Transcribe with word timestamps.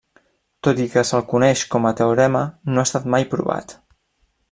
Tot 0.67 0.79
i 0.85 0.87
que 0.93 1.03
se'l 1.09 1.21
coneix 1.35 1.63
com 1.75 1.87
a 1.89 1.93
teorema 2.01 2.41
no 2.73 2.81
ha 2.81 2.87
estat 2.91 3.07
mai 3.17 3.29
provat. 3.37 3.79